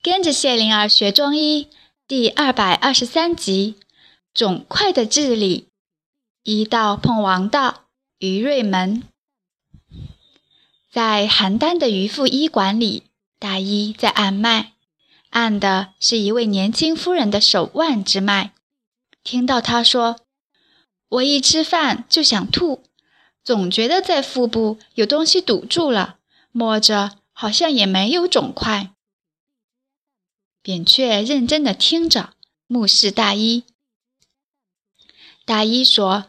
[0.00, 1.66] 跟着谢灵儿学中医
[2.06, 3.74] 第二百二十三集：
[4.32, 5.66] 肿块的治理。
[6.44, 7.86] 医道碰王道，
[8.18, 9.02] 于瑞门。
[10.92, 13.02] 在邯郸的渔父医馆里，
[13.40, 14.74] 大医在按脉，
[15.30, 18.52] 按的是一位年轻夫人的手腕之脉。
[19.24, 20.20] 听到他说
[21.10, 22.84] ：“我一吃饭就想吐，
[23.42, 26.18] 总觉得在腹部有东西堵住了，
[26.52, 28.90] 摸着好像也没有肿块。”
[30.62, 32.34] 扁鹊认真地听着，
[32.66, 33.64] 目视大医。
[35.44, 36.26] 大医说：“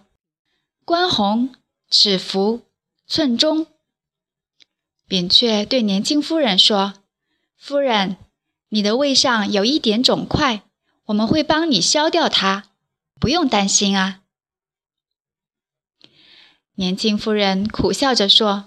[0.85, 1.53] 关红，
[1.89, 2.61] 尺幅，
[3.05, 3.67] 寸中。”
[5.07, 6.93] 扁鹊对年轻夫人说
[7.57, 8.17] ：“夫人，
[8.69, 10.63] 你的胃上有一点肿块，
[11.05, 12.69] 我们会帮你消掉它，
[13.19, 14.21] 不用担心啊。”
[16.75, 18.65] 年轻夫人苦笑着说：“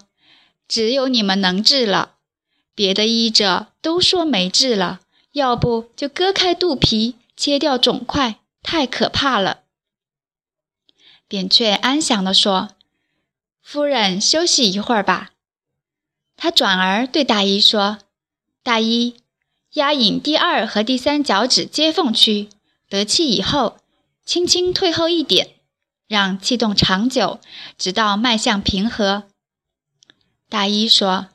[0.67, 2.17] 只有你们能治了，
[2.75, 4.99] 别的医者都说没治了。”
[5.33, 9.61] 要不就割开肚皮，切掉肿块，太可怕了。
[11.27, 12.69] 扁鹊安详地说
[13.59, 15.31] ：“夫人休息一会儿吧。”
[16.37, 17.97] 他转而对大医说
[18.61, 19.15] ：“大医，
[19.73, 22.49] 压引第二和第三脚趾接缝区，
[22.87, 23.79] 得气以后，
[24.23, 25.55] 轻轻退后一点，
[26.07, 27.39] 让气动长久，
[27.75, 29.23] 直到脉象平和。”
[30.47, 31.29] 大医说：“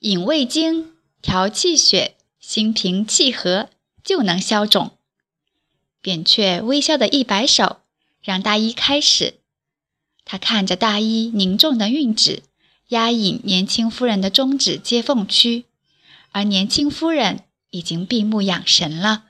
[0.00, 2.16] 引胃经，调气血。”
[2.50, 3.70] 心平气和
[4.02, 4.98] 就能消肿。
[6.00, 7.82] 扁鹊微笑的一摆手，
[8.20, 9.38] 让大医开始。
[10.24, 12.42] 他看着大医凝重的运指，
[12.88, 15.66] 压引年轻夫人的中指接缝区，
[16.32, 19.26] 而年轻夫人已经闭目养神了。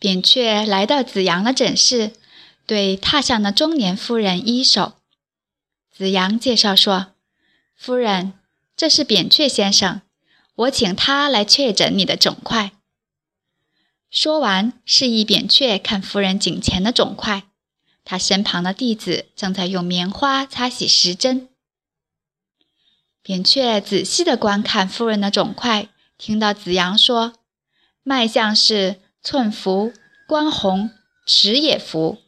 [0.00, 2.14] 扁鹊来到子阳的诊室，
[2.66, 4.94] 对榻上的中年夫人一手。
[5.96, 7.12] 子阳介绍说
[7.78, 8.32] ：“夫人，
[8.76, 10.02] 这是扁鹊先生。”
[10.54, 12.72] 我请他来确诊你的肿块。
[14.10, 17.44] 说完，示意扁鹊看夫人颈前的肿块。
[18.04, 21.48] 他身旁的弟子正在用棉花擦洗时针。
[23.22, 27.34] 扁鹊仔细地观看夫人的肿块，听到子阳说
[28.02, 29.92] ：“脉象是寸浮、
[30.26, 30.90] 关红、
[31.24, 32.18] 尺也浮。”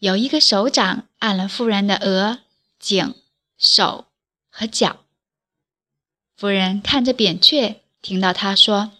[0.00, 2.40] 有一个手掌按了夫人的额、
[2.78, 3.14] 颈、
[3.56, 4.06] 手
[4.50, 5.04] 和脚。
[6.40, 8.92] 夫人看着扁鹊，听到他说：“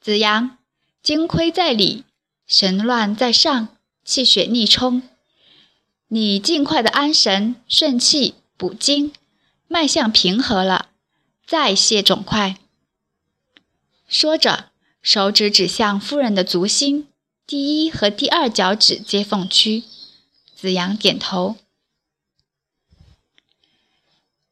[0.00, 0.58] 子阳，
[1.02, 2.04] 精亏在里，
[2.46, 5.02] 神乱在上，气血逆冲。
[6.06, 9.12] 你尽快的安神顺气补精，
[9.66, 10.90] 脉象平和了，
[11.44, 12.56] 再卸肿块。”
[14.06, 14.70] 说着，
[15.02, 17.08] 手指指向夫人的足心
[17.44, 19.82] 第一和第二脚趾接缝区。
[20.54, 21.56] 子阳点头。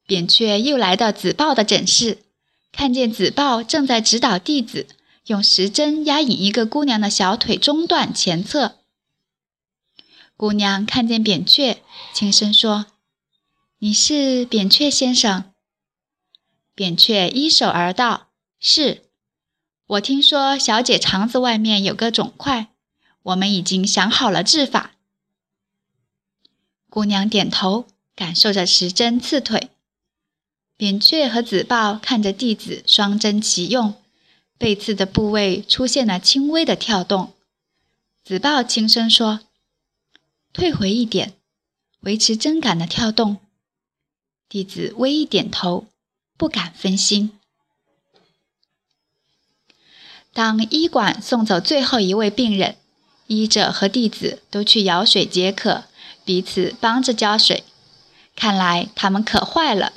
[0.08, 2.22] 扁鹊又来到子豹的诊室，
[2.72, 4.86] 看见子豹正在指导弟子
[5.26, 8.76] 用时针压引一个姑娘的小腿中段前侧。
[10.34, 11.82] 姑娘看见扁鹊，
[12.14, 12.86] 轻声说
[13.80, 15.52] ：“你是扁鹊先生？”
[16.74, 19.02] 扁鹊依手而道：“是。
[19.88, 22.68] 我听说小姐肠子外面有个肿块，
[23.24, 24.92] 我们已经想好了治法。”
[26.88, 27.86] 姑娘点头，
[28.16, 29.68] 感受着时针刺腿。
[30.78, 33.94] 扁鹊和子豹看着弟子双针齐用，
[34.56, 37.34] 被刺的部位出现了轻微的跳动。
[38.25, 39.41] 子豹轻声说
[40.55, 41.34] ：“退回一点，
[42.03, 43.39] 维持针感的跳动。”
[44.49, 45.89] 弟子微一点头，
[46.37, 47.33] 不敢分心。
[50.33, 52.77] 当医馆送走最后一位病人，
[53.27, 55.87] 医者和弟子都去舀水解渴，
[56.25, 57.65] 彼此帮着浇水。
[58.37, 59.93] 看来他们渴坏了。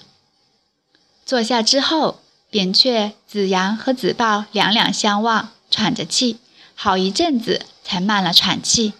[1.26, 6.40] 坐下之后，扁鹊、子阳和子豹两两相望，喘着气，
[6.76, 8.94] 好一阵子才慢了喘气。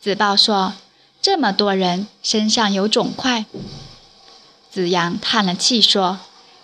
[0.00, 0.74] 子豹说
[1.20, 3.46] ：“这么多人身上有肿块。”
[4.70, 6.20] 子阳叹了气说：“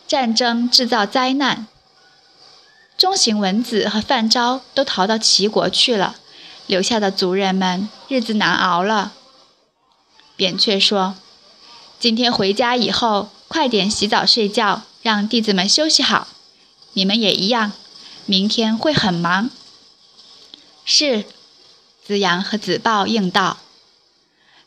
[0.06, 1.66] 战争制造灾难，
[2.96, 6.14] 中行文子和范昭都逃到齐国去了，
[6.68, 9.14] 留下的族人们日子难熬了。”
[10.36, 11.16] 扁鹊说
[12.04, 16.28] ：“今天回家以后。”快点洗澡睡觉，让弟子们休息好。
[16.92, 17.72] 你们也一样，
[18.26, 19.48] 明天会很忙。
[20.84, 21.24] 是，
[22.04, 23.58] 子阳和子豹应道。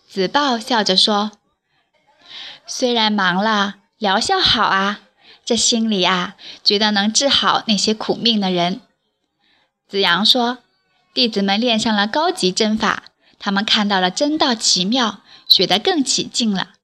[0.10, 1.32] 子豹笑着说
[2.66, 5.02] ：“虽然忙了，疗效好啊，
[5.44, 8.80] 这心里啊，觉得能治好那些苦命的人。”
[9.90, 10.60] 子阳说
[11.14, 13.04] ：“弟子们练上了高级针法，
[13.38, 16.76] 他们看到了针道奇妙，学得更起劲了。”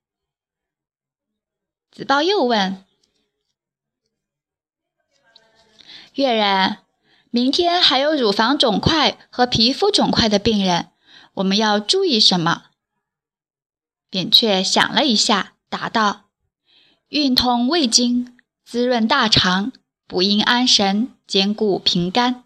[1.93, 2.83] 子豹又问
[6.15, 6.79] ：“月人，
[7.29, 10.89] 明天还有乳房肿块和皮肤肿块的病人，
[11.35, 12.65] 我们要注意什么？”
[14.09, 16.31] 扁鹊想了一下，答道
[17.09, 19.71] ：“运通胃经，滋润大肠，
[20.07, 22.43] 补阴安神，兼顾平肝。”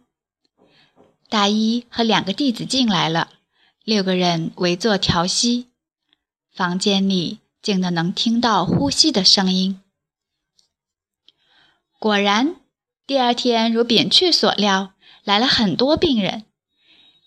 [1.29, 3.29] 大医和两个弟子进来了，
[3.85, 5.67] 六个人围坐调息，
[6.51, 9.81] 房间里静的能听到呼吸的声音。
[11.99, 12.55] 果然，
[13.05, 14.93] 第二天如扁鹊所料，
[15.25, 16.45] 来了很多病人。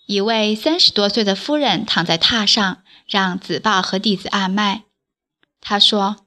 [0.07, 2.83] 一位三十多岁的夫人躺在榻上。
[3.07, 4.85] 让子豹和弟子按脉，
[5.61, 6.27] 他说：“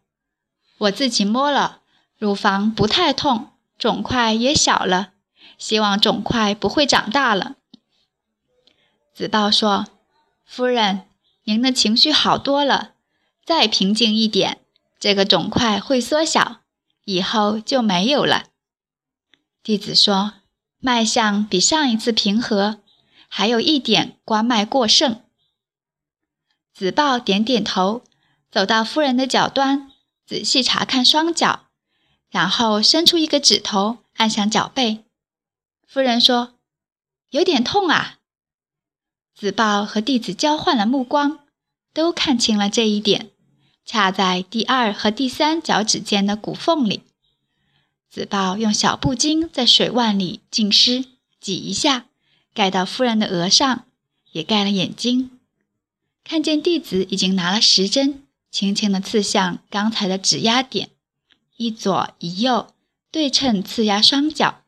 [0.80, 1.80] 我自己摸了，
[2.18, 5.14] 乳房不太痛，肿块也小了，
[5.58, 7.56] 希望肿块不会长大了。”
[9.16, 9.88] 子豹说
[10.46, 11.08] ：“夫人，
[11.46, 12.93] 您的情绪好多了，
[13.46, 14.62] 再平静一点，
[15.00, 16.62] 这个肿块会缩小，
[17.06, 18.46] 以后就没有了。”
[19.64, 20.34] 弟子说
[20.80, 22.82] ：“脉象比上一次平和，
[23.28, 25.22] 还有一点关脉过盛。”
[26.74, 28.04] 子豹点点头，
[28.50, 29.92] 走到夫人的脚端，
[30.26, 31.68] 仔细查看双脚，
[32.30, 35.06] 然后伸出一个指头按向脚背。
[35.86, 36.56] 夫人说
[37.30, 38.20] ：“有点痛啊。”
[39.36, 41.40] 子豹和弟子交换了目光，
[41.94, 43.32] 都看清了这一点，
[43.86, 47.02] 恰在第二和第三脚趾间的骨缝里。
[48.10, 51.06] 子豹用小布巾在水腕里浸湿，
[51.40, 52.06] 挤一下，
[52.54, 53.86] 盖到夫人的额上，
[54.32, 55.32] 也盖了眼睛。
[56.24, 60.92] 看见弟子已经拿了时针，轻轻地刺向刚才的指压点，
[61.58, 62.74] 一左一右
[63.12, 64.62] 对称刺压双脚。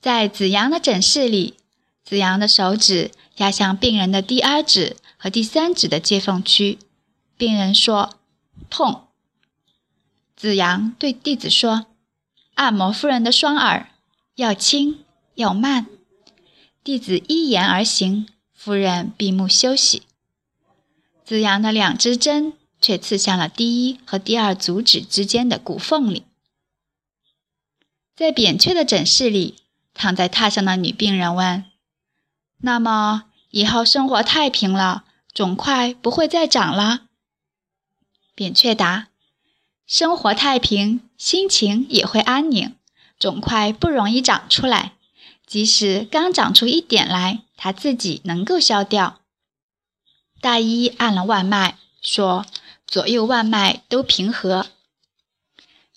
[0.00, 1.56] 在子阳的诊室里，
[2.04, 6.80] 子阳的手指压向病人的第二指和第三指的接缝区，
[7.36, 8.18] 病人说
[8.68, 9.06] 痛。
[10.34, 11.86] 子阳对弟子说
[12.54, 13.88] ：“按摩夫人的双耳，
[14.34, 15.04] 要轻
[15.36, 15.86] 要慢。”
[16.82, 18.26] 弟子依言而行。
[18.52, 20.02] 夫人闭目休息，
[21.24, 26.24] 子阳的两支针却刺向了第一和第二足趾之间的骨缝里。
[28.16, 29.56] 在扁鹊的诊室里，
[29.94, 31.64] 躺在榻上的女病人问
[32.62, 37.06] ：“那么以后生活太平了，肿块不会再长了？”
[38.34, 39.08] 扁鹊答
[39.86, 42.74] ：“生活太平，心情也会安宁，
[43.18, 44.92] 肿块不容易长出来。”
[45.44, 49.20] 即使刚长出一点来，它自己能够消掉。
[50.40, 52.46] 大医按了腕脉，说
[52.86, 54.68] ：“左右腕脉都平和。”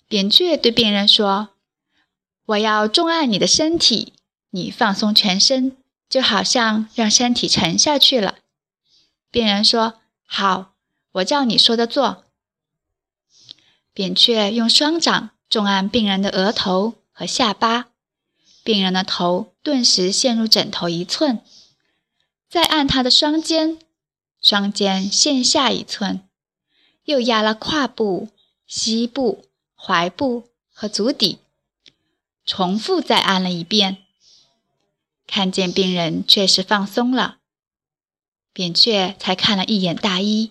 [0.08, 1.48] 扁鹊对病人说
[2.46, 4.12] ：“我要重按你的身体，
[4.50, 5.76] 你放松全身，
[6.08, 8.36] 就好像让身体沉下去了。”
[9.36, 10.72] 病人说：“好，
[11.12, 12.24] 我照你说的做。”
[13.92, 17.88] 扁鹊用双掌重按病人的额头和下巴。
[18.64, 21.42] 病人的头顿时陷入枕头一寸，
[22.48, 23.78] 再按他的双肩，
[24.40, 26.26] 双肩陷下一寸，
[27.04, 28.30] 又压了胯部、
[28.66, 29.44] 膝部、
[29.78, 31.40] 踝部和足底，
[32.46, 33.98] 重复再按了一遍。
[35.26, 37.36] 看见病人确实放松了，
[38.56, 40.50] 扁鹊才看了一眼大衣，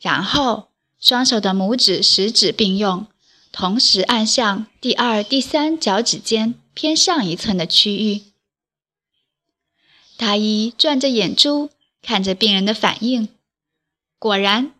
[0.00, 3.06] 然后双手的拇指、食指并用，
[3.52, 6.54] 同时按向第二、第三脚趾间。
[6.72, 8.22] 偏上一寸的区域，
[10.16, 13.28] 大医转着眼珠看着病人的反应，
[14.16, 14.72] 果然，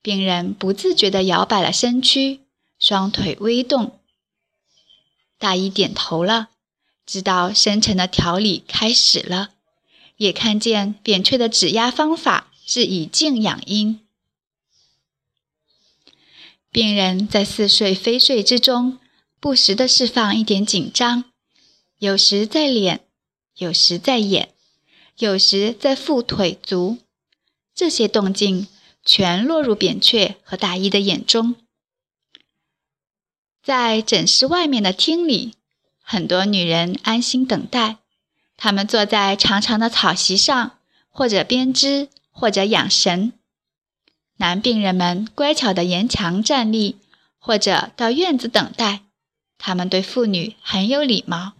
[0.00, 2.42] 病人不自觉地摇摆了身躯，
[2.78, 3.98] 双腿微动。
[5.38, 6.50] 大医点头了，
[7.04, 9.50] 知道深沉的调理开始了，
[10.20, 14.00] 也看见扁鹊的指压方法是以静养阴。
[16.70, 18.98] 病人在似睡非睡之中，
[19.40, 21.24] 不时地释放一点紧张。
[21.96, 23.06] 有时在脸，
[23.56, 24.52] 有时在眼，
[25.16, 26.98] 有时在腹腿足，
[27.74, 28.68] 这些动静
[29.02, 31.56] 全落入扁鹊和大医的眼中。
[33.62, 35.54] 在诊室外面的厅里，
[36.02, 37.96] 很多女人安心等待。
[38.62, 40.72] 他们坐在长长的草席上，
[41.08, 43.32] 或者编织，或者养神。
[44.36, 46.98] 男病人们乖巧地沿墙站立，
[47.38, 49.00] 或者到院子等待。
[49.56, 51.52] 他们对妇女很有礼貌。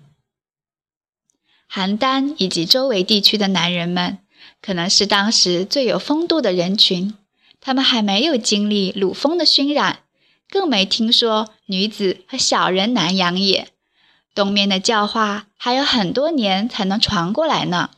[1.73, 4.19] 邯郸以及周围地区的男人们，
[4.61, 7.17] 可能是当时最有风度的人群。
[7.63, 10.01] 他们还没有经历鲁风的熏染，
[10.51, 13.69] 更没听说女子和小人难养也。
[14.35, 17.91] 东面的教化还有很多年才能传过来呢。